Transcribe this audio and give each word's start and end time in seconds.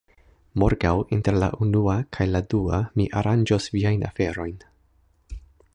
Morgaŭ, 0.61 0.93
inter 1.17 1.37
la 1.43 1.49
unua 1.65 1.97
kaj 2.17 2.27
la 2.31 2.41
dua, 2.53 2.79
mi 3.01 3.07
aranĝos 3.21 3.69
viajn 3.77 4.07
aferojn. 4.09 4.57